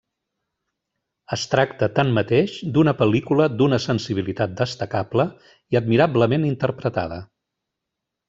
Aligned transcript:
Es 1.35 1.41
tracta 1.51 1.89
tanmateix 1.99 2.55
d'una 2.77 2.93
pel·lícula 3.01 3.45
d'una 3.59 3.79
sensibilitat 3.85 4.57
destacable 4.63 5.27
i 5.75 5.81
admirablement 5.83 6.49
interpretada. 6.51 7.21